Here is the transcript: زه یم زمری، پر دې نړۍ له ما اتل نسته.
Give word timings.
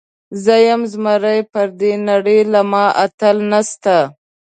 زه 0.43 0.55
یم 0.67 0.81
زمری، 0.91 1.39
پر 1.53 1.67
دې 1.79 1.91
نړۍ 2.09 2.39
له 2.53 2.61
ما 2.71 2.85
اتل 3.05 3.37
نسته. 3.51 3.95